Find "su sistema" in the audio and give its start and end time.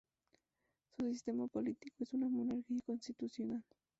0.97-1.45